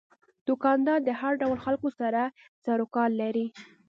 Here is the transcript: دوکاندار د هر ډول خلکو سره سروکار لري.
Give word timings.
دوکاندار 0.47 0.99
د 1.03 1.09
هر 1.19 1.33
ډول 1.41 1.57
خلکو 1.65 1.89
سره 1.99 2.21
سروکار 2.63 3.09
لري. 3.21 3.45